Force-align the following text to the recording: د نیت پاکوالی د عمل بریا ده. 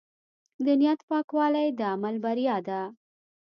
د 0.65 0.67
نیت 0.79 0.99
پاکوالی 1.09 1.67
د 1.79 1.81
عمل 1.93 2.15
بریا 2.25 2.57
ده. 2.67 2.81